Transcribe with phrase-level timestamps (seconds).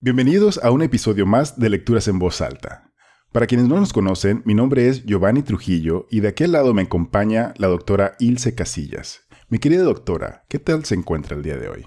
[0.00, 2.92] Bienvenidos a un episodio más de Lecturas en Voz Alta.
[3.32, 6.82] Para quienes no nos conocen, mi nombre es Giovanni Trujillo y de aquel lado me
[6.82, 9.26] acompaña la doctora Ilse Casillas.
[9.48, 11.86] Mi querida doctora, ¿qué tal se encuentra el día de hoy?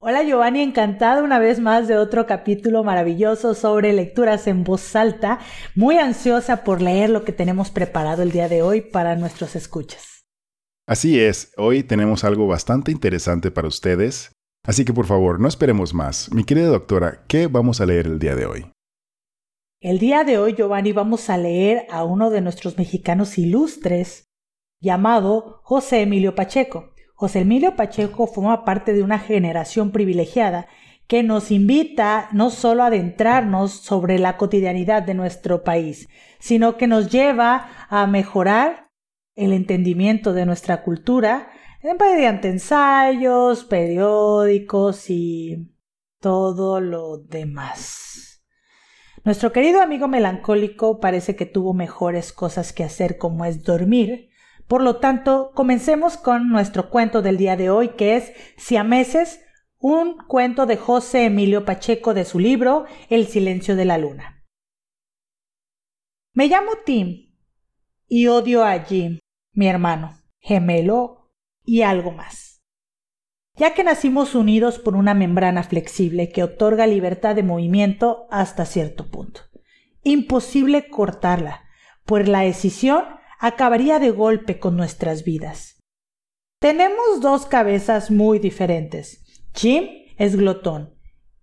[0.00, 5.38] Hola Giovanni, encantada una vez más de otro capítulo maravilloso sobre lecturas en voz alta.
[5.74, 10.24] Muy ansiosa por leer lo que tenemos preparado el día de hoy para nuestros escuchas.
[10.86, 14.32] Así es, hoy tenemos algo bastante interesante para ustedes.
[14.64, 16.32] Así que por favor, no esperemos más.
[16.32, 18.72] Mi querida doctora, ¿qué vamos a leer el día de hoy?
[19.80, 24.28] El día de hoy, Giovanni, vamos a leer a uno de nuestros mexicanos ilustres
[24.80, 26.94] llamado José Emilio Pacheco.
[27.14, 30.66] José Emilio Pacheco forma parte de una generación privilegiada
[31.06, 36.86] que nos invita no solo a adentrarnos sobre la cotidianidad de nuestro país, sino que
[36.86, 38.90] nos lleva a mejorar
[39.34, 41.50] el entendimiento de nuestra cultura
[41.94, 45.72] mediante ensayos, periódicos y
[46.20, 48.42] todo lo demás.
[49.24, 54.30] Nuestro querido amigo melancólico parece que tuvo mejores cosas que hacer como es dormir.
[54.66, 59.40] Por lo tanto, comencemos con nuestro cuento del día de hoy que es Siameses,
[59.78, 64.44] un cuento de José Emilio Pacheco de su libro El silencio de la luna.
[66.32, 67.34] Me llamo Tim
[68.06, 69.18] y odio a Jim,
[69.52, 71.27] mi hermano, gemelo
[71.68, 72.62] y algo más.
[73.54, 79.10] Ya que nacimos unidos por una membrana flexible que otorga libertad de movimiento hasta cierto
[79.10, 79.42] punto.
[80.02, 81.64] Imposible cortarla,
[82.06, 83.04] pues la decisión
[83.38, 85.84] acabaría de golpe con nuestras vidas.
[86.58, 89.42] Tenemos dos cabezas muy diferentes.
[89.54, 90.94] Jim es glotón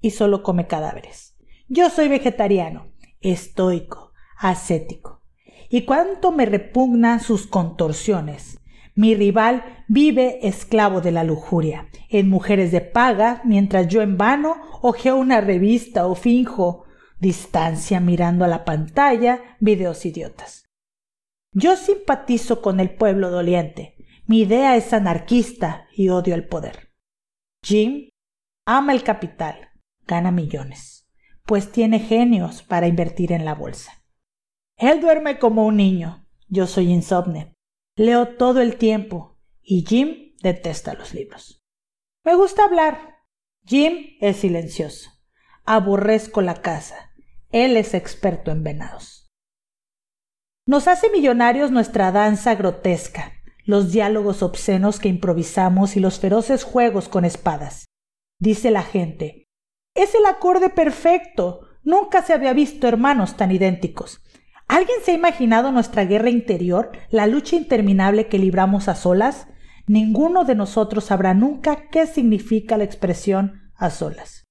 [0.01, 1.37] y solo come cadáveres.
[1.67, 5.21] Yo soy vegetariano, estoico, ascético.
[5.69, 8.59] Y cuánto me repugnan sus contorsiones.
[8.95, 14.55] Mi rival vive esclavo de la lujuria, en mujeres de paga, mientras yo en vano
[14.81, 16.85] ojeo una revista o finjo
[17.19, 20.69] distancia mirando a la pantalla videos idiotas.
[21.51, 23.95] Yo simpatizo con el pueblo doliente.
[24.27, 26.93] Mi idea es anarquista y odio el poder.
[27.63, 28.09] Jim
[28.65, 29.69] ama el capital,
[30.07, 31.07] gana millones,
[31.45, 34.03] pues tiene genios para invertir en la bolsa.
[34.77, 37.54] Él duerme como un niño, yo soy insomne,
[37.97, 41.63] Leo todo el tiempo y Jim detesta los libros.
[42.25, 43.19] Me gusta hablar.
[43.65, 45.11] Jim es silencioso.
[45.63, 47.13] Aborrezco la casa.
[47.51, 49.31] Él es experto en venados.
[50.67, 53.31] Nos hace millonarios nuestra danza grotesca,
[53.65, 57.85] los diálogos obscenos que improvisamos y los feroces juegos con espadas.
[58.39, 59.45] Dice la gente,
[59.93, 61.61] es el acorde perfecto.
[61.83, 64.21] Nunca se había visto hermanos tan idénticos.
[64.67, 69.47] ¿Alguien se ha imaginado nuestra guerra interior, la lucha interminable que libramos a solas?
[69.87, 74.43] Ninguno de nosotros sabrá nunca qué significa la expresión a solas.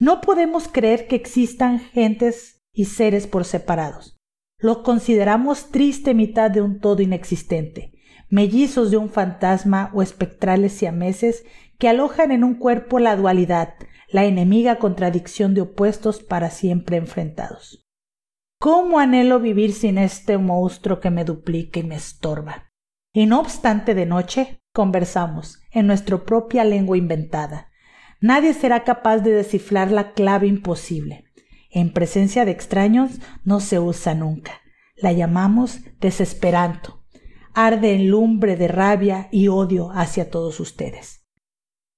[0.00, 4.16] No podemos creer que existan gentes y seres por separados.
[4.58, 7.92] Lo consideramos triste mitad de un todo inexistente,
[8.28, 11.44] mellizos de un fantasma o espectrales siameses
[11.78, 13.74] que alojan en un cuerpo la dualidad,
[14.08, 17.87] la enemiga contradicción de opuestos para siempre enfrentados.
[18.60, 22.72] ¿Cómo anhelo vivir sin este monstruo que me duplica y me estorba?
[23.12, 27.70] Y no obstante de noche conversamos en nuestra propia lengua inventada.
[28.20, 31.24] Nadie será capaz de descifrar la clave imposible.
[31.70, 34.60] En presencia de extraños no se usa nunca.
[34.96, 37.04] La llamamos desesperanto.
[37.54, 41.28] Arde en lumbre de rabia y odio hacia todos ustedes.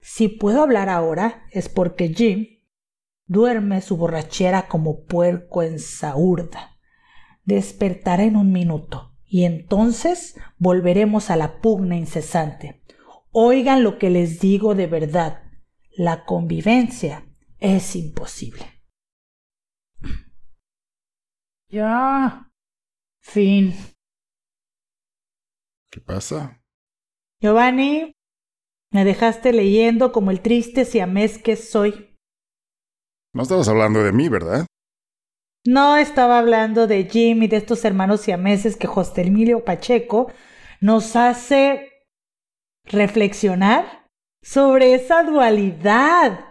[0.03, 2.59] Si puedo hablar ahora es porque Jim,
[3.30, 6.76] Duerme su borrachera como puerco en saurda.
[7.44, 12.82] Despertará en un minuto y entonces volveremos a la pugna incesante.
[13.30, 15.44] Oigan lo que les digo de verdad.
[15.92, 17.24] La convivencia
[17.60, 18.82] es imposible.
[21.68, 22.50] Ya.
[23.20, 23.72] Fin.
[25.88, 26.60] ¿Qué pasa?
[27.41, 28.12] Giovanni,
[28.91, 32.09] me dejaste leyendo como el triste siamés que soy.
[33.32, 34.66] No estabas hablando de mí, ¿verdad?
[35.66, 40.32] No estaba hablando de Jim y de estos hermanos siameses que José Emilio Pacheco
[40.80, 41.91] nos hace
[42.84, 44.06] reflexionar
[44.42, 46.47] sobre esa dualidad.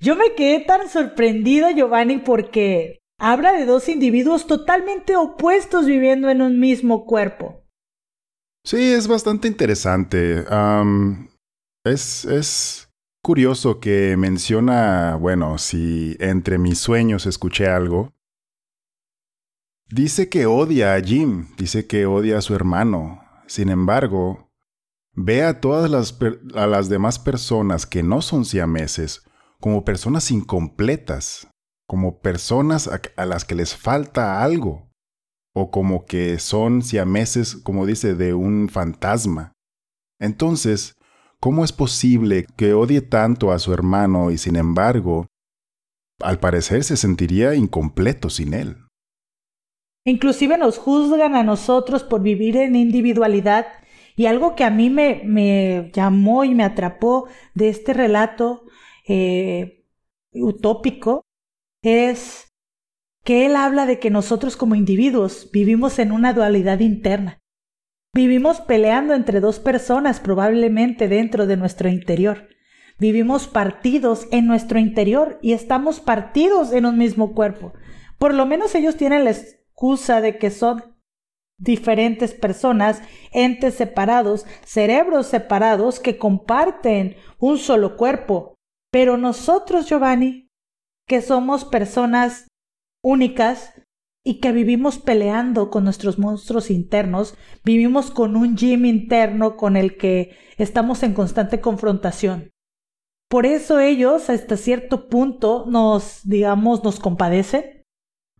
[0.00, 6.40] Yo me quedé tan sorprendido, Giovanni, porque habla de dos individuos totalmente opuestos viviendo en
[6.40, 7.64] un mismo cuerpo.
[8.64, 10.44] Sí, es bastante interesante.
[11.84, 12.87] es, es
[13.28, 18.14] curioso que menciona, bueno, si entre mis sueños escuché algo.
[19.90, 23.20] Dice que odia a Jim, dice que odia a su hermano.
[23.46, 24.50] Sin embargo,
[25.12, 26.18] ve a todas las,
[26.54, 29.26] a las demás personas que no son siameses
[29.60, 31.48] como personas incompletas,
[31.86, 34.90] como personas a, las que les falta algo,
[35.52, 39.52] o como que son siameses, como dice, de un fantasma.
[40.18, 40.97] Entonces,
[41.40, 45.26] ¿cómo es posible que odie tanto a su hermano y sin embargo,
[46.20, 48.76] al parecer se sentiría incompleto sin él?
[50.04, 53.66] Inclusive nos juzgan a nosotros por vivir en individualidad
[54.16, 58.64] y algo que a mí me, me llamó y me atrapó de este relato
[59.06, 59.84] eh,
[60.32, 61.24] utópico
[61.82, 62.48] es
[63.24, 67.38] que él habla de que nosotros como individuos vivimos en una dualidad interna.
[68.14, 72.48] Vivimos peleando entre dos personas probablemente dentro de nuestro interior.
[72.98, 77.72] Vivimos partidos en nuestro interior y estamos partidos en un mismo cuerpo.
[78.18, 80.96] Por lo menos ellos tienen la excusa de que son
[81.58, 83.02] diferentes personas,
[83.32, 88.54] entes separados, cerebros separados que comparten un solo cuerpo.
[88.90, 90.48] Pero nosotros, Giovanni,
[91.06, 92.48] que somos personas
[93.02, 93.74] únicas
[94.28, 97.34] y que vivimos peleando con nuestros monstruos internos,
[97.64, 102.50] vivimos con un Jim interno con el que estamos en constante confrontación.
[103.30, 107.86] Por eso ellos hasta cierto punto nos, digamos, nos compadecen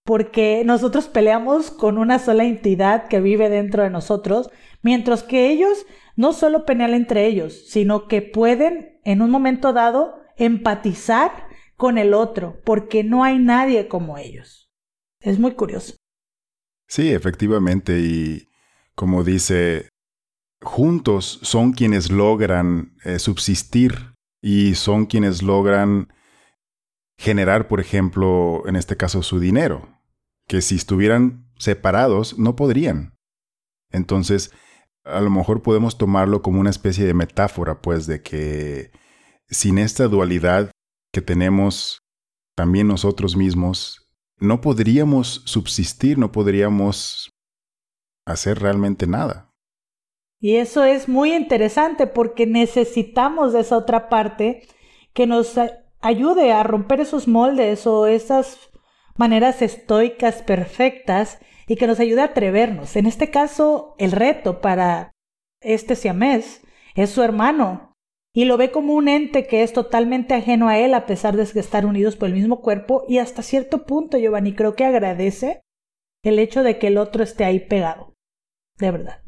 [0.05, 4.50] porque nosotros peleamos con una sola entidad que vive dentro de nosotros,
[4.82, 5.87] mientras que ellos
[6.17, 11.46] no solo pelean entre ellos, sino que pueden en un momento dado empatizar
[11.79, 14.67] con el otro, porque no hay nadie como ellos.
[15.20, 15.94] Es muy curioso.
[16.88, 18.48] Sí, efectivamente, y
[18.94, 19.88] como dice,
[20.62, 26.12] juntos son quienes logran eh, subsistir y son quienes logran
[27.18, 29.98] generar, por ejemplo, en este caso, su dinero
[30.48, 33.14] que si estuvieran separados no podrían.
[33.92, 34.50] Entonces,
[35.04, 38.90] a lo mejor podemos tomarlo como una especie de metáfora, pues, de que
[39.48, 40.70] sin esta dualidad
[41.12, 42.00] que tenemos
[42.56, 44.07] también nosotros mismos,
[44.40, 47.32] no podríamos subsistir, no podríamos
[48.25, 49.50] hacer realmente nada.
[50.40, 54.69] Y eso es muy interesante porque necesitamos de esa otra parte
[55.12, 55.55] que nos
[56.00, 58.70] ayude a romper esos moldes o esas
[59.17, 62.94] maneras estoicas perfectas y que nos ayude a atrevernos.
[62.94, 65.12] En este caso, el reto para
[65.61, 66.62] este siamés
[66.94, 67.88] es su hermano
[68.38, 71.43] y lo ve como un ente que es totalmente ajeno a él a pesar de
[71.43, 75.62] estar unidos por el mismo cuerpo y hasta cierto punto, Giovanni, creo que agradece
[76.23, 78.14] el hecho de que el otro esté ahí pegado.
[78.79, 79.23] De verdad.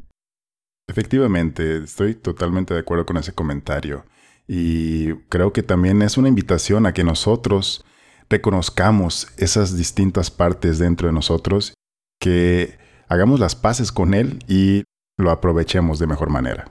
[0.87, 4.05] Efectivamente, estoy totalmente de acuerdo con ese comentario.
[4.47, 7.83] Y creo que también es una invitación a que nosotros
[8.29, 11.73] reconozcamos esas distintas partes dentro de nosotros,
[12.17, 12.77] que
[13.09, 14.85] hagamos las paces con Él y
[15.17, 16.69] lo aprovechemos de mejor manera.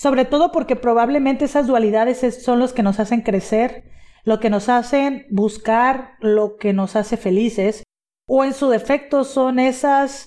[0.00, 3.84] Sobre todo porque probablemente esas dualidades son los que nos hacen crecer,
[4.24, 7.82] lo que nos hacen buscar, lo que nos hace felices,
[8.26, 10.26] o en su defecto son esas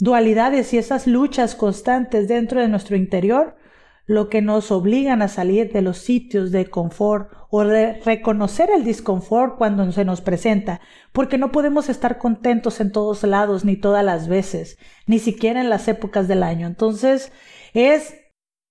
[0.00, 3.54] dualidades y esas luchas constantes dentro de nuestro interior
[4.04, 8.82] lo que nos obligan a salir de los sitios de confort o de reconocer el
[8.82, 10.80] disconfort cuando se nos presenta,
[11.12, 14.76] porque no podemos estar contentos en todos lados ni todas las veces,
[15.06, 16.66] ni siquiera en las épocas del año.
[16.66, 17.30] Entonces,
[17.74, 18.23] es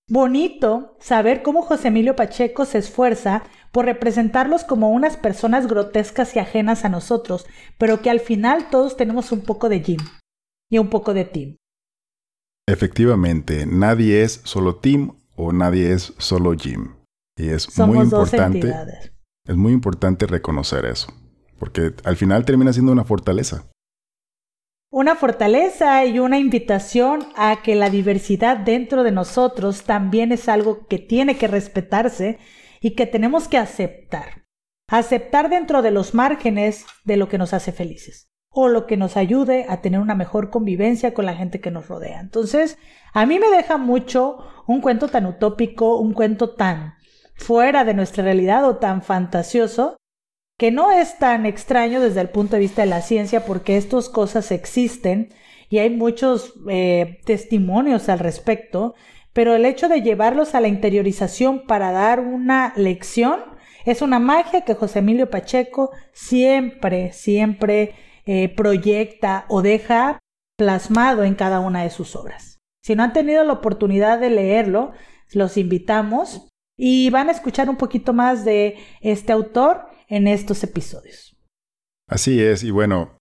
[0.08, 6.38] bonito saber cómo José Emilio Pacheco se esfuerza por representarlos como unas personas grotescas y
[6.38, 7.46] ajenas a nosotros,
[7.78, 10.00] pero que al final todos tenemos un poco de Jim
[10.70, 11.56] y un poco de Tim.
[12.66, 16.94] Efectivamente, nadie es solo Tim o nadie es solo Jim.
[17.36, 18.72] Y es muy importante.
[19.46, 21.12] Es muy importante reconocer eso,
[21.58, 23.66] porque al final termina siendo una fortaleza.
[24.96, 30.86] Una fortaleza y una invitación a que la diversidad dentro de nosotros también es algo
[30.86, 32.38] que tiene que respetarse
[32.80, 34.44] y que tenemos que aceptar.
[34.88, 39.16] Aceptar dentro de los márgenes de lo que nos hace felices o lo que nos
[39.16, 42.20] ayude a tener una mejor convivencia con la gente que nos rodea.
[42.20, 42.78] Entonces,
[43.12, 46.94] a mí me deja mucho un cuento tan utópico, un cuento tan
[47.34, 49.96] fuera de nuestra realidad o tan fantasioso,
[50.56, 54.08] que no es tan extraño desde el punto de vista de la ciencia porque estas
[54.08, 55.30] cosas existen
[55.68, 58.94] y hay muchos eh, testimonios al respecto,
[59.32, 63.40] pero el hecho de llevarlos a la interiorización para dar una lección
[63.84, 67.94] es una magia que José Emilio Pacheco siempre, siempre
[68.24, 70.20] eh, proyecta o deja
[70.56, 72.60] plasmado en cada una de sus obras.
[72.82, 74.92] Si no han tenido la oportunidad de leerlo,
[75.32, 81.36] los invitamos y van a escuchar un poquito más de este autor en estos episodios.
[82.06, 83.16] Así es, y bueno,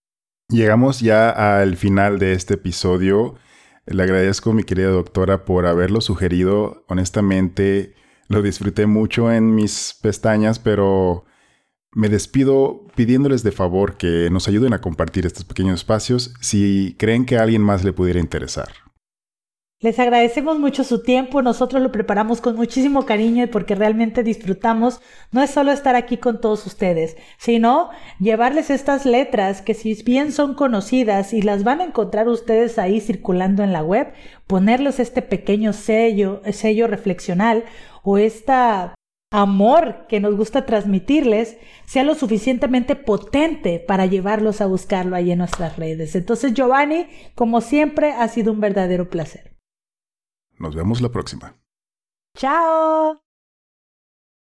[0.49, 1.29] llegamos ya
[1.61, 3.35] al final de este episodio.
[3.85, 6.85] Le agradezco, mi querida doctora, por haberlo sugerido.
[6.87, 7.95] Honestamente,
[8.29, 11.25] Lo disfruté mucho en mis pestañas, pero
[11.91, 17.25] me despido pidiéndoles de favor que nos ayuden a compartir estos pequeños espacios si creen
[17.25, 18.82] que a alguien más le pudiera interesar.
[19.83, 25.01] Les agradecemos mucho su tiempo, nosotros lo preparamos con muchísimo cariño y porque realmente disfrutamos
[25.33, 30.31] no es solo estar aquí con todos ustedes, sino llevarles estas letras que si bien
[30.31, 34.13] son conocidas y las van a encontrar ustedes ahí circulando en la web,
[34.47, 37.65] ponerles este pequeño sello, sello reflexional
[38.03, 38.95] o esta
[39.33, 45.39] amor que nos gusta transmitirles sea lo suficientemente potente para llevarlos a buscarlo ahí en
[45.39, 46.15] nuestras redes.
[46.15, 49.52] Entonces, Giovanni, como siempre, ha sido un verdadero placer.
[50.63, 51.57] Nos vemos la próxima.
[52.37, 53.22] Chao.